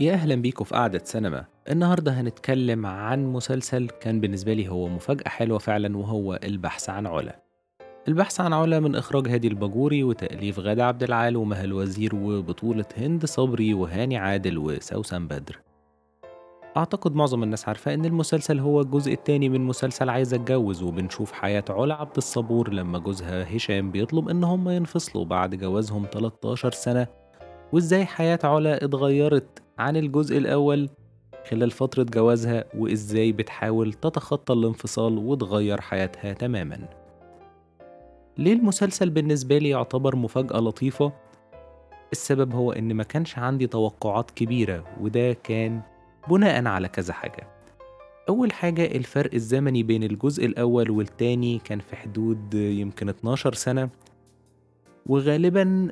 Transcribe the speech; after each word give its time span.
يا 0.00 0.12
أهلا 0.12 0.34
بيكم 0.34 0.64
في 0.64 0.74
قعدة 0.74 1.00
سينما. 1.04 1.44
النهاردة 1.70 2.12
هنتكلم 2.12 2.86
عن 2.86 3.32
مسلسل 3.32 3.88
كان 3.88 4.20
بالنسبة 4.20 4.52
لي 4.52 4.68
هو 4.68 4.88
مفاجأة 4.88 5.28
حلوة 5.28 5.58
فعلا 5.58 5.98
وهو 5.98 6.40
البحث 6.44 6.90
عن 6.90 7.06
علا. 7.06 7.42
البحث 8.08 8.40
عن 8.40 8.52
علا 8.52 8.80
من 8.80 8.96
إخراج 8.96 9.28
هادي 9.28 9.48
الباجوري 9.48 10.04
وتأليف 10.04 10.58
غادة 10.58 10.86
عبد 10.86 11.02
العال 11.02 11.36
ومها 11.36 11.64
الوزير 11.64 12.14
وبطولة 12.14 12.84
هند 12.96 13.26
صبري 13.26 13.74
وهاني 13.74 14.16
عادل 14.16 14.58
وسوسن 14.58 15.26
بدر. 15.26 15.60
أعتقد 16.76 17.14
معظم 17.14 17.42
الناس 17.42 17.68
عارفة 17.68 17.94
إن 17.94 18.04
المسلسل 18.04 18.58
هو 18.58 18.80
الجزء 18.80 19.12
التاني 19.12 19.48
من 19.48 19.60
مسلسل 19.60 20.08
عايزة 20.08 20.36
أتجوز 20.36 20.82
وبنشوف 20.82 21.32
حياة 21.32 21.64
علا 21.68 21.94
عبد 21.94 22.16
الصبور 22.16 22.72
لما 22.72 22.98
جوزها 22.98 23.56
هشام 23.56 23.90
بيطلب 23.90 24.28
إن 24.28 24.44
هما 24.44 24.76
ينفصلوا 24.76 25.24
بعد 25.24 25.54
جوازهم 25.54 26.06
13 26.12 26.70
سنة. 26.70 27.06
وإزاي 27.72 28.06
حياة 28.06 28.38
علا 28.44 28.84
اتغيرت 28.84 29.62
عن 29.80 29.96
الجزء 29.96 30.38
الأول 30.38 30.88
خلال 31.50 31.70
فترة 31.70 32.02
جوازها 32.02 32.64
وإزاي 32.76 33.32
بتحاول 33.32 33.92
تتخطى 33.92 34.52
الانفصال 34.52 35.18
وتغير 35.18 35.80
حياتها 35.80 36.32
تماما. 36.32 36.88
ليه 38.38 38.52
المسلسل 38.52 39.10
بالنسبة 39.10 39.58
لي 39.58 39.68
يعتبر 39.68 40.16
مفاجأة 40.16 40.58
لطيفة؟ 40.58 41.12
السبب 42.12 42.54
هو 42.54 42.72
إن 42.72 42.94
ما 42.94 43.02
كانش 43.02 43.38
عندي 43.38 43.66
توقعات 43.66 44.30
كبيرة 44.30 44.84
وده 45.00 45.32
كان 45.32 45.80
بناء 46.30 46.66
على 46.66 46.88
كذا 46.88 47.12
حاجة. 47.12 47.48
أول 48.28 48.52
حاجة 48.52 48.84
الفرق 48.84 49.34
الزمني 49.34 49.82
بين 49.82 50.02
الجزء 50.04 50.46
الأول 50.46 50.90
والتاني 50.90 51.58
كان 51.58 51.78
في 51.78 51.96
حدود 51.96 52.54
يمكن 52.54 53.08
12 53.08 53.54
سنة. 53.54 53.88
وغالبا 55.06 55.88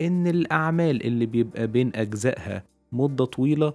إن 0.00 0.26
الأعمال 0.26 1.06
اللي 1.06 1.26
بيبقى 1.26 1.66
بين 1.66 1.92
أجزائها 1.94 2.71
مدة 2.92 3.24
طويلة 3.24 3.74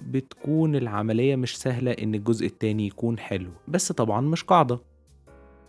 بتكون 0.00 0.76
العملية 0.76 1.36
مش 1.36 1.56
سهلة 1.58 1.90
إن 1.90 2.14
الجزء 2.14 2.46
التاني 2.46 2.86
يكون 2.86 3.18
حلو 3.18 3.50
بس 3.68 3.92
طبعا 3.92 4.20
مش 4.20 4.44
قاعدة. 4.44 4.78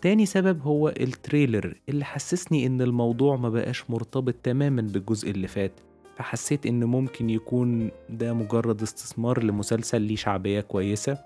تاني 0.02 0.26
سبب 0.26 0.62
هو 0.62 0.90
التريلر 0.90 1.76
اللي 1.90 2.06
حسسني 2.06 2.66
إن 2.66 2.82
الموضوع 2.82 3.36
ما 3.36 3.50
بقاش 3.50 3.90
مرتبط 3.90 4.34
تماما 4.44 4.82
بالجزء 4.82 5.32
اللي 5.32 5.48
فات 5.48 5.72
فحسيت 6.16 6.66
إن 6.66 6.84
ممكن 6.84 7.30
يكون 7.30 7.92
ده 8.10 8.34
مجرد 8.34 8.82
استثمار 8.82 9.44
لمسلسل 9.44 10.02
ليه 10.02 10.16
شعبية 10.16 10.62
كويسة. 10.62 11.18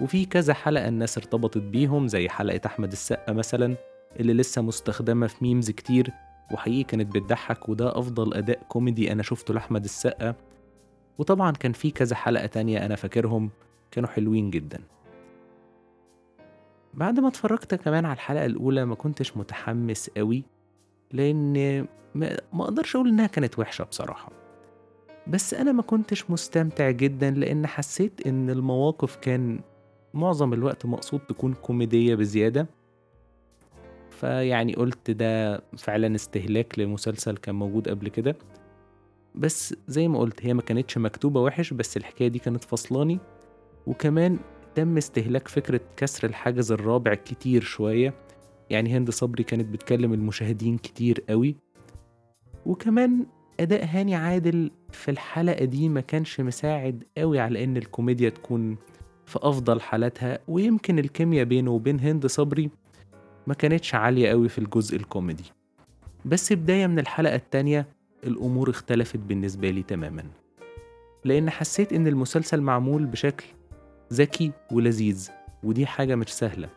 وفي 0.00 0.24
كذا 0.24 0.54
حلقة 0.54 0.88
الناس 0.88 1.18
ارتبطت 1.18 1.58
بيهم 1.58 2.08
زي 2.08 2.28
حلقة 2.28 2.60
أحمد 2.66 2.92
السقا 2.92 3.32
مثلا 3.32 3.76
اللي 4.20 4.32
لسه 4.34 4.62
مستخدمة 4.62 5.26
في 5.26 5.36
memes 5.44 5.70
كتير 5.70 6.10
وحقيقي 6.52 6.84
كانت 6.84 7.14
بتضحك 7.14 7.68
وده 7.68 7.98
أفضل 7.98 8.34
أداء 8.34 8.62
كوميدي 8.68 9.12
أنا 9.12 9.22
شفته 9.22 9.54
لأحمد 9.54 9.84
السقا. 9.84 10.34
وطبعا 11.20 11.50
كان 11.50 11.72
في 11.72 11.90
كذا 11.90 12.16
حلقة 12.16 12.46
تانية 12.46 12.86
أنا 12.86 12.96
فاكرهم 12.96 13.50
كانوا 13.90 14.08
حلوين 14.08 14.50
جدا. 14.50 14.80
بعد 16.94 17.20
ما 17.20 17.28
اتفرجت 17.28 17.74
كمان 17.74 18.04
على 18.04 18.14
الحلقة 18.14 18.46
الأولى 18.46 18.84
ما 18.84 18.94
كنتش 18.94 19.36
متحمس 19.36 20.10
قوي 20.16 20.42
لأن 21.12 21.86
ما 22.14 22.62
أقدرش 22.64 22.96
أقول 22.96 23.08
إنها 23.08 23.26
كانت 23.26 23.58
وحشة 23.58 23.84
بصراحة. 23.84 24.32
بس 25.26 25.54
أنا 25.54 25.72
ما 25.72 25.82
كنتش 25.82 26.30
مستمتع 26.30 26.90
جدا 26.90 27.30
لأن 27.30 27.66
حسيت 27.66 28.26
إن 28.26 28.50
المواقف 28.50 29.16
كان 29.16 29.60
معظم 30.14 30.52
الوقت 30.52 30.86
مقصود 30.86 31.20
تكون 31.20 31.54
كوميدية 31.54 32.14
بزيادة. 32.14 32.66
فيعني 34.10 34.74
قلت 34.74 35.10
ده 35.10 35.62
فعلا 35.78 36.14
استهلاك 36.14 36.78
لمسلسل 36.78 37.36
كان 37.36 37.54
موجود 37.54 37.88
قبل 37.88 38.08
كده. 38.08 38.36
بس 39.34 39.74
زي 39.88 40.08
ما 40.08 40.18
قلت 40.18 40.46
هي 40.46 40.54
ما 40.54 40.62
كانتش 40.62 40.98
مكتوبة 40.98 41.40
وحش 41.40 41.72
بس 41.72 41.96
الحكاية 41.96 42.28
دي 42.28 42.38
كانت 42.38 42.64
فصلاني. 42.64 43.18
وكمان 43.86 44.38
تم 44.74 44.96
استهلاك 44.96 45.48
فكرة 45.48 45.80
كسر 45.96 46.28
الحاجز 46.28 46.72
الرابع 46.72 47.14
كتير 47.14 47.62
شوية. 47.62 48.14
يعني 48.70 48.96
هند 48.96 49.10
صبري 49.10 49.42
كانت 49.42 49.68
بتكلم 49.68 50.14
المشاهدين 50.14 50.78
كتير 50.78 51.24
قوي. 51.28 51.56
وكمان 52.66 53.26
أداء 53.60 53.84
هاني 53.84 54.14
عادل 54.14 54.70
في 54.92 55.10
الحلقة 55.10 55.64
دي 55.64 55.88
ما 55.88 56.00
كانش 56.00 56.40
مساعد 56.40 57.04
قوي 57.18 57.38
على 57.38 57.64
إن 57.64 57.76
الكوميديا 57.76 58.28
تكون 58.28 58.76
في 59.26 59.38
أفضل 59.42 59.80
حالاتها. 59.80 60.38
ويمكن 60.48 60.98
الكيمياء 60.98 61.44
بينه 61.44 61.70
وبين 61.70 62.00
هند 62.00 62.26
صبري 62.26 62.70
ما 63.46 63.54
كانتش 63.54 63.94
عالية 63.94 64.28
قوي 64.28 64.48
في 64.48 64.58
الجزء 64.58 64.96
الكوميدي. 64.96 65.44
بس 66.24 66.52
بداية 66.52 66.86
من 66.86 66.98
الحلقة 66.98 67.34
التانية 67.34 67.86
الأمور 68.24 68.70
اختلفت 68.70 69.18
بالنسبة 69.18 69.70
لي 69.70 69.82
تماما 69.82 70.24
لأن 71.24 71.50
حسيت 71.50 71.92
إن 71.92 72.06
المسلسل 72.06 72.60
معمول 72.60 73.06
بشكل 73.06 73.46
ذكي 74.12 74.52
ولذيذ 74.72 75.30
ودي 75.62 75.86
حاجة 75.86 76.14
مش 76.14 76.32
سهلة. 76.32 76.68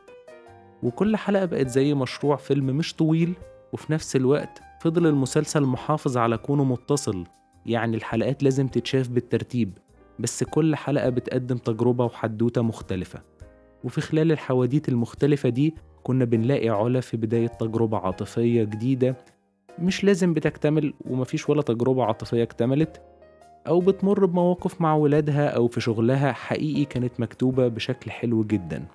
وكل 0.84 1.16
حلقة 1.16 1.46
بقت 1.46 1.68
زي 1.68 1.94
مشروع 1.94 2.36
فيلم 2.36 2.66
مش 2.66 2.94
طويل 2.94 3.34
وفي 3.74 3.94
نفس 3.94 4.16
الوقت 4.16 4.62
فضل 4.82 5.08
المسلسل 5.08 5.64
محافظ 5.64 6.18
على 6.18 6.38
كونه 6.38 6.64
متصل. 6.64 7.24
يعني 7.66 7.98
الحلقات 7.98 8.44
لازم 8.44 8.68
تتشاف 8.68 9.10
بالترتيب 9.10 9.78
بس 10.20 10.44
كل 10.44 10.76
حلقة 10.76 11.10
بتقدم 11.10 11.58
تجربة 11.58 12.06
وحدوتة 12.06 12.62
مختلفة. 12.62 13.22
وفي 13.84 14.02
خلال 14.02 14.32
الحواديت 14.32 14.90
المختلفة 14.90 15.50
دي 15.50 15.76
كنا 16.04 16.26
بنلاقي 16.26 16.70
علا 16.70 17.00
في 17.00 17.18
بداية 17.18 17.48
تجربة 17.48 17.98
عاطفية 17.98 18.64
جديدة 18.64 19.16
مش 19.80 20.04
لازم 20.04 20.34
بتكتمل 20.34 20.94
ومفيش 21.10 21.50
ولا 21.50 21.62
تجربة 21.62 22.04
عاطفية 22.04 22.44
اكتملت 22.44 23.02
أو 23.68 23.80
بتمر 23.80 24.26
بمواقف 24.26 24.82
مع 24.82 24.96
ولادها 24.96 25.48
أو 25.48 25.68
في 25.68 25.82
شغلها 25.82 26.32
حقيقي 26.32 26.86
كانت 26.86 27.20
مكتوبة 27.20 27.68
بشكل 27.68 28.12
حلو 28.12 28.44
جدا. 28.44 28.86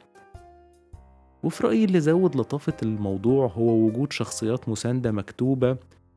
وفي 1.42 1.66
رأيي 1.66 1.84
اللي 1.84 2.00
زود 2.00 2.36
لطافة 2.36 2.72
الموضوع 2.82 3.46
هو 3.46 3.70
وجود 3.70 4.12
شخصيات 4.12 4.68
مساندة 4.68 5.12
مكتوبة 5.12 5.76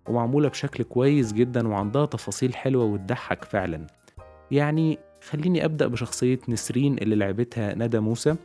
ومعمولة 0.09 0.49
بشكل 0.49 0.83
كويس 0.83 1.33
جدا 1.33 1.67
وعندها 1.67 2.05
تفاصيل 2.05 2.55
حلوة 2.55 2.83
وتضحك 2.85 3.43
فعلا. 3.43 3.87
يعني 4.51 4.97
خليني 5.29 5.65
أبدأ 5.65 5.87
بشخصية 5.87 6.39
نسرين 6.49 6.97
اللي 6.97 7.15
لعبتها 7.15 7.75
ندى 7.75 7.99
موسى 7.99 8.35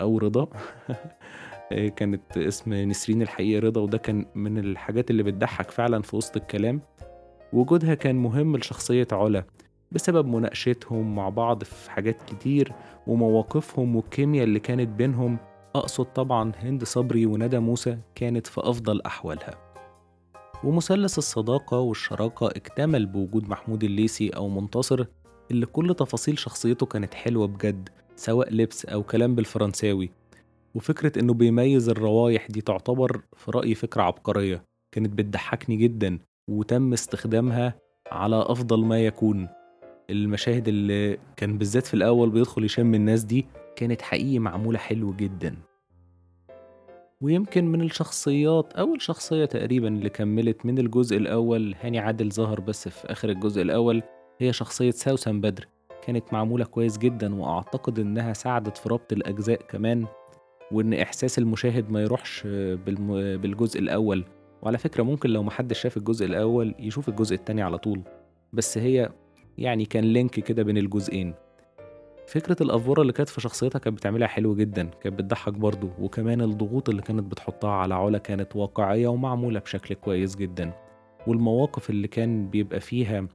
أو 0.00 0.18
رضا. 0.18 0.48
كانت 1.70 2.38
اسم 2.38 2.74
نسرين 2.74 3.22
الحقيقي 3.22 3.58
رضا 3.58 3.80
وده 3.80 3.98
كان 3.98 4.26
من 4.34 4.58
الحاجات 4.58 5.10
اللي 5.10 5.22
بتضحك 5.22 5.70
فعلا 5.70 6.02
في 6.02 6.16
وسط 6.16 6.36
الكلام. 6.36 6.80
وجودها 7.52 7.94
كان 7.94 8.16
مهم 8.16 8.56
لشخصية 8.56 9.08
علا 9.12 9.44
بسبب 9.92 10.26
مناقشتهم 10.26 11.14
مع 11.14 11.28
بعض 11.28 11.64
في 11.64 11.90
حاجات 11.90 12.22
كتير 12.22 12.72
ومواقفهم 13.06 13.96
والكيمياء 13.96 14.44
اللي 14.44 14.60
كانت 14.60 14.88
بينهم. 14.88 15.38
أقصد 15.74 16.04
طبعا 16.04 16.52
هند 16.56 16.84
صبري 16.84 17.26
وندى 17.26 17.58
موسى 17.58 17.98
كانت 18.14 18.46
في 18.46 18.60
أفضل 18.60 19.00
أحوالها. 19.06 19.54
ومثلث 20.64 21.18
الصداقة 21.18 21.78
والشراكة 21.78 22.46
اكتمل 22.46 23.06
بوجود 23.06 23.48
محمود 23.48 23.84
الليثي 23.84 24.28
أو 24.28 24.48
منتصر 24.48 25.04
اللي 25.50 25.66
كل 25.66 25.94
تفاصيل 25.94 26.38
شخصيته 26.38 26.86
كانت 26.86 27.14
حلوة 27.14 27.46
بجد 27.46 27.88
سواء 28.16 28.54
لبس 28.54 28.86
أو 28.86 29.02
كلام 29.02 29.34
بالفرنساوي. 29.34 30.10
وفكرة 30.78 31.20
إنه 31.20 31.34
بيميز 31.34 31.88
الروايح 31.88 32.46
دي 32.46 32.60
تعتبر 32.60 33.20
في 33.36 33.50
رأيي 33.50 33.74
فكرة 33.74 34.02
عبقرية 34.02 34.64
كانت 34.94 35.12
بتضحكني 35.12 35.76
جدا 35.76 36.18
وتم 36.50 36.92
استخدامها 36.92 37.74
على 38.12 38.44
أفضل 38.48 38.84
ما 38.84 39.00
يكون. 39.00 39.48
المشاهد 40.10 40.68
اللي 40.68 41.18
كان 41.36 41.58
بالذات 41.58 41.86
في 41.86 41.94
الأول 41.94 42.30
بيدخل 42.30 42.64
يشم 42.64 42.94
الناس 42.94 43.24
دي 43.24 43.46
كانت 43.76 44.02
حقيقي 44.02 44.38
معمولة 44.38 44.78
حلو 44.78 45.12
جدا. 45.12 45.56
ويمكن 47.20 47.64
من 47.64 47.82
الشخصيات 47.82 48.72
أول 48.72 49.02
شخصية 49.02 49.44
تقريبا 49.44 49.88
اللي 49.88 50.08
كملت 50.08 50.66
من 50.66 50.78
الجزء 50.78 51.16
الأول 51.16 51.74
هاني 51.80 51.98
عادل 51.98 52.32
ظهر 52.32 52.60
بس 52.60 52.88
في 52.88 53.12
آخر 53.12 53.28
الجزء 53.28 53.62
الأول 53.62 54.02
هي 54.38 54.52
شخصية 54.52 54.90
سوسن 54.90 55.40
بدر. 55.40 55.68
كانت 56.06 56.32
معمولة 56.32 56.64
كويس 56.64 56.98
جدا 56.98 57.34
وأعتقد 57.34 57.98
إنها 57.98 58.32
ساعدت 58.32 58.76
في 58.76 58.88
ربط 58.88 59.12
الأجزاء 59.12 59.62
كمان 59.62 60.06
وإن 60.72 60.94
إحساس 60.94 61.38
المشاهد 61.38 61.90
ما 61.90 62.02
يروحش 62.02 62.42
بالجزء 62.46 63.80
الأول. 63.80 64.24
وعلى 64.62 64.78
فكرة 64.78 65.02
ممكن 65.02 65.30
لو 65.30 65.42
محدش 65.42 65.80
شاف 65.80 65.96
الجزء 65.96 66.26
الأول 66.26 66.74
يشوف 66.78 67.08
الجزء 67.08 67.34
التاني 67.34 67.62
على 67.62 67.78
طول. 67.78 68.00
بس 68.52 68.78
هي 68.78 69.10
يعني 69.58 69.84
كان 69.84 70.04
لينك 70.04 70.30
كده 70.30 70.62
بين 70.62 70.78
الجزئين. 70.78 71.34
فكرة 72.26 72.56
الأفورة 72.62 73.02
اللي 73.02 73.12
كانت 73.12 73.28
في 73.28 73.40
شخصيتها 73.40 73.78
كانت 73.78 73.96
بتعملها 73.96 74.28
حلو 74.28 74.54
جدا 74.54 74.90
كانت 75.02 75.18
بتضحك 75.18 75.52
برضه 75.52 75.90
وكمان 76.00 76.40
الضغوط 76.40 76.88
اللي 76.88 77.02
كانت 77.02 77.22
بتحطها 77.22 77.70
على 77.70 77.94
علا 77.94 78.18
كانت 78.18 78.56
واقعية 78.56 79.08
ومعمولة 79.08 79.60
بشكل 79.60 79.94
كويس 79.94 80.36
جدا. 80.36 80.72
والمواقف 81.26 81.90
اللي 81.90 82.08
كان 82.08 82.48
بيبقى 82.50 82.80
فيها 82.80 83.26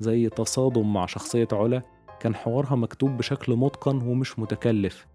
زي 0.00 0.28
تصادم 0.28 0.92
مع 0.92 1.06
شخصية 1.06 1.48
علا 1.52 1.82
كان 2.20 2.34
حوارها 2.34 2.76
مكتوب 2.76 3.16
بشكل 3.16 3.56
متقن 3.56 3.96
ومش 3.96 4.38
متكلف. 4.38 5.06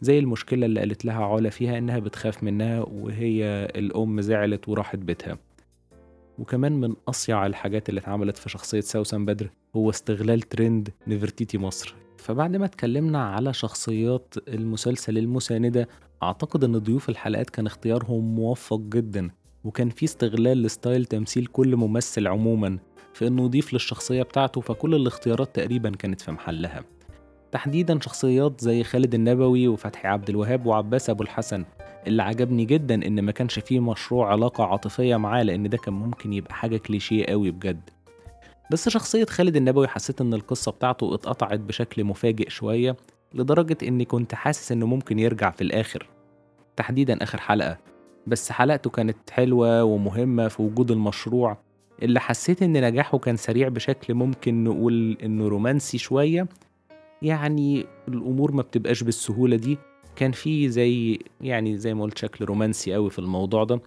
زي 0.00 0.18
المشكلة 0.18 0.66
اللي 0.66 0.80
قالت 0.80 1.04
لها 1.04 1.24
علا 1.24 1.50
فيها 1.50 1.78
إنها 1.78 1.98
بتخاف 1.98 2.42
منها 2.42 2.80
وهي 2.80 3.44
الأم 3.76 4.20
زعلت 4.20 4.68
وراحت 4.68 4.98
بيتها. 4.98 5.38
وكمان 6.38 6.72
من 6.72 6.94
أصيع 7.08 7.46
الحاجات 7.46 7.88
اللي 7.88 8.00
اتعملت 8.00 8.36
في 8.36 8.48
شخصية 8.48 8.80
سوسن 8.80 9.24
بدر 9.24 9.50
هو 9.76 9.90
استغلال 9.90 10.40
ترند 10.40 10.88
نفرتيتي 11.06 11.58
مصر. 11.58 11.94
فبعد 12.16 12.56
ما 12.56 12.64
اتكلمنا 12.64 13.24
على 13.24 13.52
شخصيات 13.52 14.34
المسلسل 14.48 15.18
المساندة 15.18 15.88
أعتقد 16.22 16.64
إن 16.64 16.78
ضيوف 16.78 17.08
الحلقات 17.08 17.50
كان 17.50 17.66
اختيارهم 17.66 18.34
موفق 18.34 18.80
جدا 18.80 19.30
وكان 19.64 19.88
في 19.88 20.04
استغلال 20.04 20.62
لستايل 20.62 21.04
تمثيل 21.04 21.46
كل 21.46 21.76
ممثل 21.76 22.26
عموما. 22.26 22.78
في 23.14 23.26
إنه 23.26 23.44
يضيف 23.44 23.72
للشخصية 23.72 24.22
بتاعته 24.22 24.60
فكل 24.60 24.94
الاختيارات 24.94 25.56
تقريبا 25.56 25.90
كانت 25.90 26.20
في 26.20 26.30
محلها. 26.32 26.84
تحديدا 27.52 28.00
شخصيات 28.00 28.60
زي 28.60 28.84
خالد 28.84 29.14
النبوي 29.14 29.68
وفتحي 29.68 30.08
عبد 30.08 30.28
الوهاب 30.30 30.66
وعباس 30.66 31.10
أبو 31.10 31.22
الحسن. 31.22 31.64
اللي 32.06 32.22
عجبني 32.22 32.64
جدا 32.64 32.94
إن 32.94 33.20
ما 33.22 33.32
كانش 33.32 33.58
فيه 33.58 33.80
مشروع 33.80 34.30
علاقة 34.32 34.64
عاطفية 34.64 35.16
معاه 35.16 35.42
لأن 35.42 35.68
ده 35.68 35.76
كان 35.78 35.94
ممكن 35.94 36.32
يبقى 36.32 36.54
حاجة 36.54 36.76
كليشيه 36.76 37.24
قوي 37.26 37.50
بجد. 37.50 37.80
بس 38.72 38.88
شخصية 38.88 39.24
خالد 39.24 39.56
النبوي 39.56 39.88
حسيت 39.88 40.20
إن 40.20 40.34
القصة 40.34 40.72
بتاعته 40.72 41.14
اتقطعت 41.14 41.60
بشكل 41.60 42.04
مفاجئ 42.04 42.50
شوية 42.50 42.96
لدرجة 43.34 43.76
إني 43.82 44.04
كنت 44.04 44.34
حاسس 44.34 44.72
إنه 44.72 44.86
ممكن 44.86 45.18
يرجع 45.18 45.50
في 45.50 45.62
الآخر. 45.62 46.06
تحديدا 46.76 47.22
آخر 47.22 47.40
حلقة. 47.40 47.78
بس 48.26 48.52
حلقته 48.52 48.90
كانت 48.90 49.30
حلوة 49.30 49.84
ومهمة 49.84 50.48
في 50.48 50.62
وجود 50.62 50.90
المشروع. 50.90 51.58
اللي 52.02 52.20
حسيت 52.20 52.62
إن 52.62 52.84
نجاحه 52.84 53.18
كان 53.18 53.36
سريع 53.36 53.68
بشكل 53.68 54.14
ممكن 54.14 54.64
نقول 54.64 55.18
إنه 55.22 55.48
رومانسي 55.48 55.98
شوية 55.98 56.46
يعني 57.22 57.86
الأمور 58.08 58.52
ما 58.52 58.62
بتبقاش 58.62 59.02
بالسهولة 59.02 59.56
دي. 59.56 59.78
كان 60.16 60.32
في 60.32 60.68
زي 60.68 61.18
يعني 61.40 61.78
زي 61.78 61.94
ما 61.94 62.02
قلت 62.02 62.18
شكل 62.18 62.44
رومانسي 62.44 62.94
قوي 62.94 63.10
في 63.10 63.18
الموضوع 63.18 63.64
ده. 63.64 63.80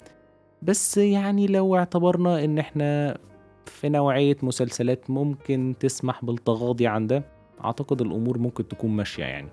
بس 0.62 0.98
يعني 0.98 1.48
لو 1.48 1.76
اعتبرنا 1.76 2.44
إن 2.46 2.58
إحنا 2.60 3.18
في 3.66 3.90
نوعية 3.90 4.38
مسلسلات 4.44 5.10
ممكن 5.10 5.74
تسمح 5.80 6.26
بالتغاضي 6.26 6.88
عن 6.88 7.08
ده 7.08 7.24
أعتقد 7.64 8.02
الأمور 8.02 8.38
ممكن 8.38 8.68
تكون 8.68 8.92
ماشية 8.92 9.24
يعني. 9.24 9.50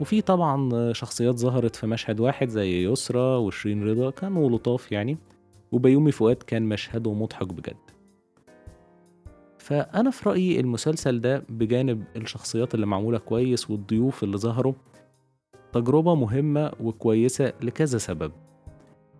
وفي 0.00 0.20
طبعا 0.20 0.92
شخصيات 0.92 1.38
ظهرت 1.38 1.76
في 1.76 1.86
مشهد 1.86 2.20
واحد 2.20 2.48
زي 2.48 2.84
يسرى 2.84 3.20
وشيرين 3.36 3.84
رضا 3.88 4.10
كانوا 4.10 4.50
لطاف 4.50 4.92
يعني. 4.92 5.18
وبيومي 5.72 6.12
فؤاد 6.12 6.36
كان 6.36 6.62
مشهده 6.62 7.12
مضحك 7.12 7.46
بجد. 7.46 7.76
فأنا 9.68 10.10
في 10.10 10.28
رأيي 10.28 10.60
المسلسل 10.60 11.20
ده 11.20 11.42
بجانب 11.48 12.04
الشخصيات 12.16 12.74
اللي 12.74 12.86
معمولة 12.86 13.18
كويس 13.18 13.70
والضيوف 13.70 14.24
اللي 14.24 14.38
ظهروا 14.38 14.72
تجربة 15.72 16.14
مهمة 16.14 16.72
وكويسة 16.80 17.52
لكذا 17.62 17.98
سبب. 17.98 18.32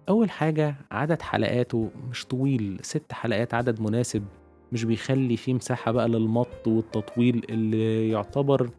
أول 0.09 0.31
حاجة 0.31 0.75
عدد 0.91 1.23
حلقاته 1.23 1.91
مش 2.11 2.25
طويل 2.27 2.79
ست 2.83 3.13
حلقات 3.13 3.55
عدد 3.55 3.81
مناسب 3.81 4.25
مش 4.73 4.85
بيخلي 4.85 5.37
فيه 5.37 5.55
مساحة 5.55 5.93
بقى 5.93 6.09
للمط 6.09 6.67
والتطويل 6.67 7.47
اللي 7.51 8.09
يعتبر 8.09 8.71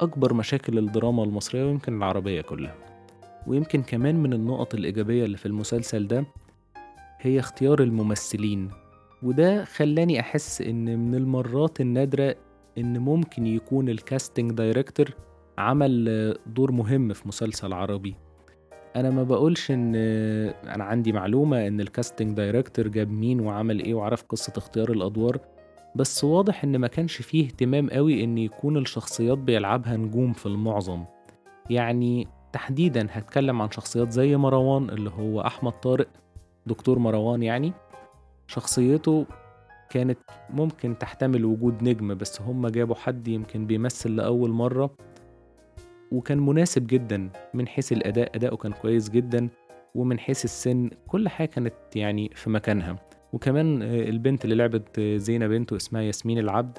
أكبر 0.00 0.34
مشاكل 0.34 0.78
الدراما 0.78 1.24
المصرية 1.24 1.64
ويمكن 1.64 1.96
العربية 1.96 2.40
كلها. 2.40 2.74
ويمكن 3.46 3.82
كمان 3.82 4.16
من 4.16 4.32
النقط 4.32 4.74
الإيجابية 4.74 5.24
اللي 5.24 5.36
في 5.36 5.46
المسلسل 5.46 6.06
ده 6.08 6.24
هي 7.20 7.38
اختيار 7.38 7.82
الممثلين. 7.82 8.70
وده 9.22 9.64
خلاني 9.64 10.20
أحس 10.20 10.60
إن 10.62 10.98
من 10.98 11.14
المرات 11.14 11.80
النادرة 11.80 12.34
إن 12.78 12.98
ممكن 12.98 13.46
يكون 13.46 13.88
ال 13.88 13.96
casting 13.96 14.52
director 14.52 15.14
عمل 15.58 16.34
دور 16.46 16.72
مهم 16.72 17.12
في 17.12 17.28
مسلسل 17.28 17.72
عربي. 17.72 18.16
أنا 18.96 19.10
ما 19.10 19.22
بقولش 19.22 19.70
إن 19.70 19.94
أنا 20.64 20.84
عندي 20.84 21.12
معلومة 21.12 21.66
إن 21.66 21.80
ال 21.80 21.87
casting 21.87 22.36
director 22.36 22.88
جاب 22.88 23.10
مين 23.10 23.40
وعمل 23.40 23.80
إيه 23.80 23.94
وعرف 23.94 24.22
قصة 24.22 24.52
اختيار 24.56 24.92
الأدوار 24.92 25.38
بس 25.94 26.24
واضح 26.24 26.64
إن 26.64 26.76
ما 26.76 26.86
كانش 26.86 27.16
فيه 27.16 27.46
اهتمام 27.46 27.90
قوي 27.90 28.24
إن 28.24 28.38
يكون 28.38 28.76
الشخصيات 28.76 29.38
بيلعبها 29.38 29.96
نجوم 29.96 30.32
في 30.32 30.46
المعظم. 30.46 31.04
يعني 31.70 32.28
تحديدا 32.52 33.06
هتكلم 33.10 33.62
عن 33.62 33.70
شخصيات 33.70 34.10
زي 34.12 34.36
مروان 34.36 34.90
اللي 34.90 35.10
هو 35.10 35.40
أحمد 35.40 35.72
طارق 35.72 36.08
دكتور 36.66 36.98
مروان 36.98 37.42
يعني 37.42 37.72
شخصيته 38.50 39.26
كانت 39.90 40.18
ممكن 40.50 40.98
تحتمل 40.98 41.44
وجود 41.44 41.82
نجم 41.82 42.14
بس 42.14 42.42
هم 42.42 42.66
جابوا 42.68 42.94
حد 42.94 43.28
يمكن 43.28 43.66
بيمثل 43.66 44.16
لأول 44.16 44.50
مرة. 44.50 44.90
وكان 46.12 46.38
مناسب 46.38 46.86
جدا 46.86 47.30
من 47.54 47.68
حيث 47.68 47.92
الأداء 47.92 48.36
أداؤه 48.36 48.56
كان 48.56 48.72
كويس 48.72 49.10
جدا 49.10 49.48
ومن 49.94 50.18
حيث 50.18 50.44
السن 50.44 50.90
كل 51.06 51.28
حاجة 51.28 51.48
كانت 51.48 51.74
يعني 51.94 52.30
في 52.34 52.50
مكانها. 52.50 52.96
وكمان 53.32 53.82
البنت 53.82 54.44
اللي 54.44 54.54
لعبت 54.54 55.00
زينة 55.00 55.46
بنته 55.46 55.76
اسمها 55.76 56.02
ياسمين 56.02 56.38
العبد 56.38 56.78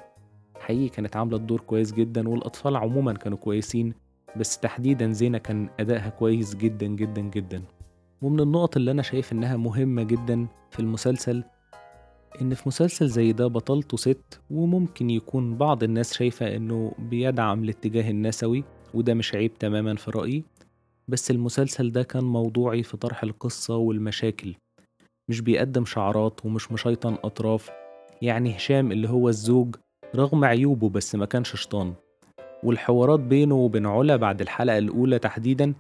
حقيقي 0.60 0.90
كانت 0.90 1.16
عاملة 1.16 1.38
الدور 1.38 1.62
كويس 1.62 1.94
جدا 1.94 2.30
والأطفال 2.30 2.76
عموما 2.76 3.14
كانوا 3.14 3.38
كويسين 3.38 3.94
بس 4.38 4.60
تحديدا 4.60 5.12
زينة 5.12 5.38
كان 5.38 5.70
أدائها 5.80 6.10
كويس 6.10 6.56
جدا 6.56 6.88
جدا 6.88 7.22
جدا. 7.22 7.64
ومن 8.22 8.40
النقط 8.40 8.78
اللي 8.78 8.92
أنا 8.92 9.02
شايف 9.02 9.34
إنها 9.34 9.58
مهمة 9.58 10.04
جدا 10.04 10.48
في 10.72 10.80
المسلسل 10.80 11.44
إن 12.42 12.54
في 12.54 12.64
مسلسل 12.70 13.08
زي 13.08 13.32
ده 13.32 13.48
بطلته 13.48 13.98
ست 13.98 14.40
وممكن 14.52 15.10
يكون 15.10 15.58
بعض 15.58 15.84
الناس 15.84 16.14
شايفة 16.14 16.56
إنه 16.56 16.94
بيدعم 17.00 17.64
الاتجاه 17.64 18.10
النسوي 18.10 18.64
وده 18.94 19.14
مش 19.14 19.36
عيب 19.36 19.54
تماما 19.58 19.96
في 19.96 20.12
رأيي. 20.12 20.44
بس 21.08 21.32
المسلسل 21.32 21.92
ده 21.92 22.04
كان 22.04 22.24
موضوعي 22.24 22.84
في 22.84 22.98
طرح 22.98 23.24
القصة 23.24 23.76
والمشاكل. 23.76 24.56
مش 25.30 25.42
بيقدم 25.42 25.86
شعارات 25.86 26.46
ومش 26.46 26.72
مشيطن 26.72 27.18
أطراف. 27.24 27.70
يعني 28.22 28.56
هشام 28.58 28.92
اللي 28.92 29.10
هو 29.10 29.30
الزوج 29.30 29.76
رغم 30.16 30.46
عيوبه 30.46 30.90
بس 30.90 31.16
ما 31.16 31.26
كانش 31.26 31.56
شيطان. 31.56 31.94
والحوارات 32.64 33.20
بينه 33.20 33.56
وبين 33.56 33.86
علا 33.86 34.16
بعد 34.16 34.42
الحلقة 34.42 34.78
الأولى 34.78 35.20
تحديدا 35.20 35.74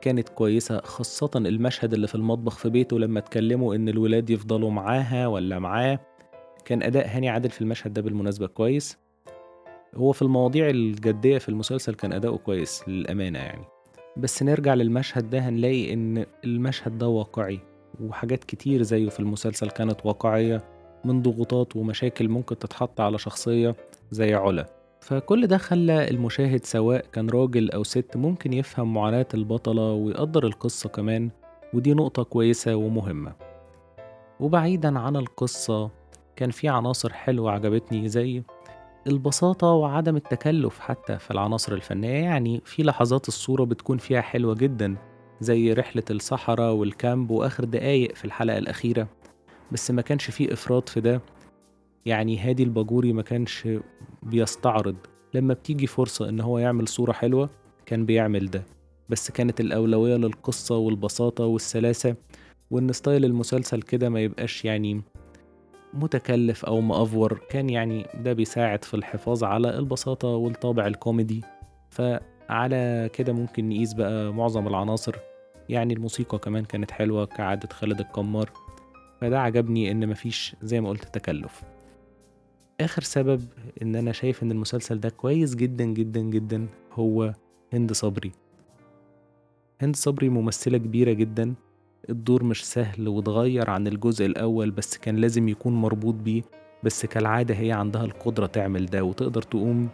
كانت 0.00 0.28
كويسة 0.28 0.80
خاصة 0.80 1.30
المشهد 1.36 1.94
اللي 1.94 2.06
في 2.06 2.14
المطبخ 2.14 2.58
في 2.58 2.70
بيته 2.70 2.98
لما 2.98 3.18
اتكلموا 3.18 3.74
إن 3.74 3.88
الولاد 3.88 4.30
يفضلوا 4.30 4.70
معاها 4.70 5.26
ولا 5.26 5.58
معاه. 5.58 5.98
كان 6.64 6.82
أداء 6.82 7.08
هاني 7.08 7.28
عادل 7.28 7.50
في 7.50 7.60
المشهد 7.60 7.92
ده 7.92 8.02
بالمناسبة 8.02 8.46
كويس. 8.46 8.98
هو 9.94 10.12
في 10.12 10.22
المواضيع 10.22 10.70
الجدية 10.70 11.38
في 11.38 11.48
المسلسل 11.48 11.94
كان 11.94 12.12
أداؤه 12.12 12.38
كويس 12.38 12.88
للأمانة 12.88 13.38
يعني. 13.38 13.64
بس 14.16 14.42
نرجع 14.42 14.74
للمشهد 14.74 15.30
ده 15.30 15.38
هنلاقي 15.38 15.92
إن 15.92 16.26
المشهد 16.44 16.98
ده 16.98 17.08
واقعي 17.08 17.60
وحاجات 18.00 18.44
كتير 18.44 18.82
زيه 18.82 19.08
في 19.08 19.20
المسلسل 19.20 19.70
كانت 19.70 20.06
واقعية 20.06 20.64
من 21.04 21.22
ضغوطات 21.22 21.76
ومشاكل 21.76 22.28
ممكن 22.28 22.58
تتحط 22.58 23.00
على 23.00 23.18
شخصية 23.18 23.74
زي 24.10 24.34
علا. 24.34 24.75
فكل 25.06 25.46
ده 25.46 25.58
خلى 25.58 26.10
المشاهد 26.10 26.64
سواء 26.64 27.06
كان 27.12 27.30
راجل 27.30 27.70
أو 27.70 27.84
ست 27.84 28.16
ممكن 28.16 28.52
يفهم 28.52 28.94
معاناة 28.94 29.26
البطلة 29.34 29.92
ويقدر 29.92 30.46
القصة 30.46 30.88
كمان 30.88 31.30
ودي 31.74 31.94
نقطة 31.94 32.22
كويسة 32.22 32.76
ومهمة. 32.76 33.32
وبعيدا 34.40 34.98
عن 34.98 35.16
القصة 35.16 35.90
كان 36.36 36.50
في 36.50 36.68
عناصر 36.68 37.12
حلوة 37.12 37.50
عجبتني 37.52 38.08
زي 38.08 38.42
البساطة 39.06 39.66
وعدم 39.66 40.16
التكلف 40.16 40.78
حتى 40.78 41.18
في 41.18 41.30
العناصر 41.30 41.72
الفنية. 41.72 42.24
يعني 42.24 42.62
في 42.64 42.82
لحظات 42.82 43.28
الصورة 43.28 43.64
بتكون 43.64 43.98
فيها 43.98 44.20
حلوة 44.20 44.54
جدا 44.54 44.96
زي 45.40 45.72
رحلة 45.72 46.04
الصحراء 46.10 46.72
والكامب 46.72 47.30
وآخر 47.30 47.64
دقايق 47.64 48.14
في 48.14 48.24
الحلقة 48.24 48.58
الأخيرة. 48.58 49.08
بس 49.72 49.90
ما 49.90 50.02
كانش 50.02 50.30
فيه 50.30 50.52
إفراط 50.52 50.88
في 50.88 51.00
ده. 51.00 51.20
يعني 52.06 52.38
هادي 52.38 52.62
الباجوري 52.62 53.12
ما 53.12 53.22
كانش 53.22 53.68
بيستعرض. 54.22 54.96
لما 55.34 55.54
بتيجي 55.54 55.86
فرصة 55.86 56.28
إن 56.28 56.40
هو 56.40 56.58
يعمل 56.58 56.88
صورة 56.88 57.12
حلوة 57.12 57.50
كان 57.86 58.06
بيعمل 58.06 58.50
ده. 58.50 58.62
بس 59.08 59.30
كانت 59.30 59.60
الأولوية 59.60 60.16
للقصة 60.16 60.76
والبساطة 60.76 61.44
والسلاسة 61.44 62.14
وإن 62.70 62.92
style 62.92 63.24
المسلسل 63.24 63.82
كده 63.82 64.08
ما 64.08 64.20
يبقاش 64.20 64.64
يعني 64.64 65.02
متكلف 65.94 66.64
أو 66.64 66.80
مأفور. 66.80 67.40
كان 67.50 67.70
يعني 67.70 68.06
ده 68.14 68.32
بيساعد 68.32 68.84
في 68.84 68.94
الحفاظ 68.94 69.44
على 69.44 69.78
البساطة 69.78 70.28
والطابع 70.28 70.86
الكوميدي. 70.86 71.42
فعلى 71.90 73.10
كده 73.12 73.32
ممكن 73.32 73.68
نقيس 73.68 73.94
بقى 73.94 74.32
معظم 74.32 74.66
العناصر. 74.66 75.16
يعني 75.68 75.94
الموسيقى 75.94 76.38
كمان 76.38 76.64
كانت 76.64 76.90
حلوة 76.90 77.24
كعادة 77.26 77.68
خالد 77.72 78.00
الكمار. 78.00 78.50
فده 79.20 79.40
عجبني 79.40 79.90
إن 79.90 80.08
مفيش 80.08 80.56
زي 80.62 80.80
ما 80.80 80.88
قلت 80.88 81.04
تكلف. 81.14 81.62
آخر 82.80 83.02
سبب 83.02 83.42
إن 83.82 83.96
أنا 83.96 84.12
شايف 84.12 84.42
إن 84.42 84.50
المسلسل 84.50 85.00
ده 85.00 85.08
كويس 85.08 85.54
جدا 85.54 85.84
جدا 85.84 86.20
جدا 86.20 86.66
هو 86.92 87.34
هند 87.72 87.92
صبري. 87.92 88.32
هند 89.82 89.96
صبري 89.96 90.28
ممثلة 90.28 90.78
كبيرة 90.78 91.12
جدا. 91.12 91.54
الدور 92.10 92.44
مش 92.44 92.64
سهل 92.64 93.08
واتغير 93.08 93.70
عن 93.70 93.86
الجزء 93.86 94.26
الأول 94.26 94.70
بس 94.70 94.98
كان 94.98 95.16
لازم 95.16 95.48
يكون 95.48 95.72
مربوط 95.72 96.14
بيه. 96.14 96.42
بس 96.82 97.06
كالعادة 97.06 97.54
هي 97.54 97.72
عندها 97.72 98.04
القدرة 98.04 98.46
تعمل 98.46 98.86
ده 98.86 99.04
وتقدر 99.04 99.42
تقوم 99.42 99.88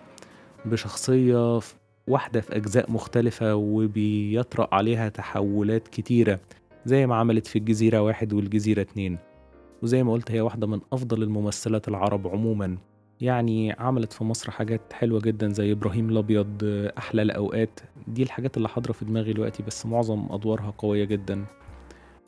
بشخصية 0.65 1.61
واحدة 2.07 2.41
في 2.41 2.57
أجزاء 2.57 2.91
مختلفة 2.91 3.55
وبيطرأ 3.55 4.75
عليها 4.75 5.09
تحولات 5.09 5.89
كتيرة 5.89 6.41
زي 6.87 7.07
ما 7.07 7.17
عملت 7.17 7.47
في 7.47 7.59
الجزيرة 7.59 8.03
واحد 8.03 8.33
والجزيرة 8.33 8.81
اتنين. 8.81 9.19
وزي 9.83 10.03
ما 10.03 10.13
قلت 10.13 10.31
هي 10.31 10.41
واحدة 10.41 10.67
من 10.67 10.81
أفضل 10.93 11.23
الممثلات 11.23 11.89
العرب 11.89 12.29
عموما. 12.29 12.79
يعني 13.21 13.73
عملت 13.73 14.13
في 14.13 14.25
مصر 14.25 14.51
حاجات 14.51 14.93
حلوة 14.93 15.21
جدا 15.21 15.49
زي 15.53 15.73
إبراهيم 15.73 16.11
الأبيض 16.11 16.59
أحلى 16.99 17.23
الأوقات. 17.23 17.81
دي 18.09 18.23
الحاجات 18.23 18.57
اللي 18.57 18.69
حاضرة 18.69 18.93
في 18.93 19.05
دماغي 19.05 19.33
دلوقتي 19.33 19.63
بس 19.63 19.87
معظم 19.87 20.27
أدوارها 20.31 20.75
قوية 20.79 21.05
جدا. 21.05 21.45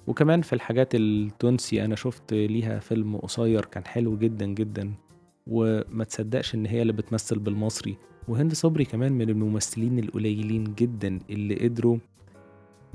وكمان 0.07 0.43
في 0.43 0.53
الحاجات 0.53 0.95
التونسي 0.95 1.85
أنا 1.85 1.95
شفت 1.95 2.33
ليها 2.33 2.79
فيلم 2.79 3.17
قصير 3.17 3.65
كان 3.65 3.85
حلو 3.85 4.19
جدا 4.19 4.47
جدا. 4.47 4.93
وما 5.47 6.05
تصدقش 6.05 6.55
إن 6.55 6.67
هي 6.67 6.83
اللي 6.83 6.93
بتمثل 6.93 7.39
بالمصري. 7.39 7.97
وهند 8.29 8.53
صبري 8.53 8.85
كمان 8.85 9.13
من 9.13 9.31
الممثلين 9.31 9.99
القليلين 9.99 10.75
جدا 10.75 11.19
اللي 11.31 11.55
قدروا 11.69 11.99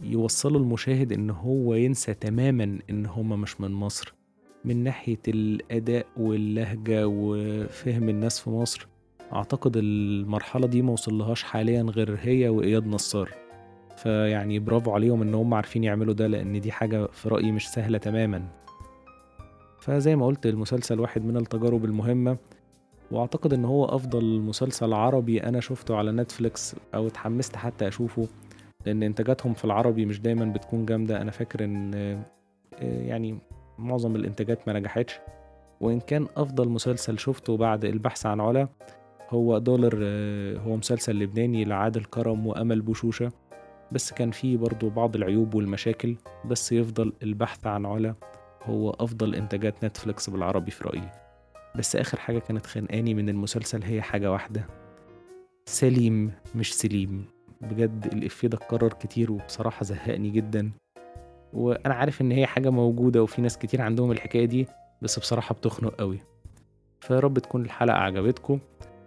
يوصلوا 0.04 0.60
المشاهد 0.60 1.14
إن 1.14 1.30
هو 1.30 1.74
ينسى 1.74 2.14
تماما 2.14 2.80
إن 2.90 3.06
هما 3.06 3.36
مش 3.36 3.62
من 3.62 3.72
مصر. 3.72 4.19
من 4.66 4.84
ناحية 4.84 5.22
الأداء 5.28 6.06
واللهجة 6.18 7.08
وفهم 7.08 8.10
الناس 8.10 8.40
في 8.40 8.50
مصر 8.50 8.88
أعتقد 9.34 9.78
المرحلة 9.78 10.68
دي 10.68 10.82
موصلهاش 10.82 11.44
حاليا 11.44 11.82
غير 11.84 12.18
هي 12.22 12.50
وإياد 12.50 12.88
نصار. 12.88 13.32
فيعني 13.98 14.60
برافو 14.60 14.92
عليهم 14.92 15.22
إن 15.22 15.36
هم 15.36 15.54
عارفين 15.54 15.84
يعملوا 15.84 16.14
ده 16.14 16.28
لأن 16.28 16.62
دي 16.62 16.72
حاجة 16.72 17.06
في 17.06 17.30
رأيي 17.30 17.52
مش 17.52 17.70
سهلة 17.70 17.98
تماما. 17.98 18.48
فزي 19.80 20.16
ما 20.16 20.26
قلت 20.26 20.46
المسلسل 20.46 21.00
واحد 21.00 21.26
من 21.26 21.38
التجارب 21.38 21.86
المهمة 21.86 22.38
وأعتقد 23.12 23.54
إن 23.54 23.66
هو 23.66 23.86
أفضل 23.86 24.40
مسلسل 24.40 24.94
عربي 24.94 25.44
أنا 25.44 25.60
شفته 25.60 25.96
على 25.96 26.12
نتفليكس 26.12 26.76
أو 26.96 27.08
اتحمست 27.08 27.56
حتى 27.56 27.88
أشوفه 27.88 28.28
لأن 28.86 29.04
إنتاجاتهم 29.04 29.54
في 29.54 29.66
العربي 29.66 30.06
مش 30.06 30.22
دايما 30.22 30.46
بتكون 30.46 30.86
جامدة. 30.86 31.22
أنا 31.22 31.32
فاكر 31.32 31.64
إن 31.64 31.94
يعني 32.82 33.38
معظم 33.80 34.16
الإنتاجات 34.16 34.68
ما 34.68 34.80
نجحتش 34.80 35.20
وإن 35.82 36.00
كان 36.00 36.28
أفضل 36.38 36.70
مسلسل 36.70 37.20
شفته 37.20 37.58
بعد 37.58 37.86
البحث 37.86 38.26
عن 38.26 38.42
علا 38.42 38.68
هو 39.30 39.58
دولار 39.58 39.96
هو 40.60 40.76
مسلسل 40.78 41.16
لبناني 41.16 41.66
لعادل 41.66 42.04
كرم 42.06 42.48
وأمل 42.48 42.82
بوشوشة 42.82 43.32
بس 43.92 44.14
كان 44.14 44.32
فيه 44.32 44.58
برضو 44.58 44.90
بعض 44.90 45.16
العيوب 45.16 45.56
والمشاكل 45.56 46.16
بس 46.46 46.72
يفضل 46.72 47.14
البحث 47.24 47.68
عن 47.68 47.86
علا 47.86 48.16
هو 48.64 48.90
أفضل 48.90 49.36
إنتاجات 49.36 49.86
نتفليكس 49.86 50.30
بالعربي 50.30 50.72
في 50.72 50.84
رأيي. 50.84 51.10
بس 51.76 51.96
آخر 51.96 52.20
حاجة 52.20 52.40
كانت 52.40 52.66
خانقاني 52.66 53.14
من 53.14 53.30
المسلسل 53.30 53.84
هي 53.84 54.02
حاجة 54.02 54.32
واحدة. 54.32 54.68
سليم 55.66 56.32
مش 56.56 56.74
سليم. 56.74 57.26
بجد 57.62 58.10
الإفيه 58.14 58.48
ده 58.48 58.58
اتكرر 58.58 58.94
كتير 58.94 59.32
وبصراحة 59.32 59.84
زهقني 59.84 60.30
جدا. 60.30 60.72
وأنا 61.54 61.94
عارف 61.94 62.22
إن 62.22 62.32
هي 62.32 62.46
حاجة 62.48 62.70
موجودة 62.70 63.24
وفي 63.24 63.42
ناس 63.42 63.58
كتير 63.58 63.82
عندهم 63.82 64.12
الحكاية 64.12 64.46
دي 64.46 64.68
بس 65.02 65.20
بصراحة 65.20 65.56
بتخنق 65.56 65.96
قوي 65.96 66.20
فيا 67.02 67.20
رب 67.20 67.40
تكون 67.40 67.62
الحلقة 67.66 67.98
عجبتكم 67.98 68.60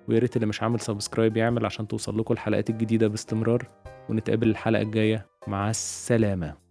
ويا 0.08 0.18
ريت 0.18 0.36
اللي 0.36 0.46
مش 0.46 0.62
عامل 0.62 0.80
سبسكرايب 0.80 1.36
يعمل 1.36 1.66
عشان 1.66 1.88
توصل 1.88 2.18
لكم 2.18 2.34
الحلقات 2.34 2.70
الجديدة 2.70 3.08
باستمرار 3.08 3.66
ونتقابل 4.08 4.48
الحلقة 4.50 4.82
الجاية. 4.82 5.26
مع 5.46 5.70
السلامة. 5.70 6.61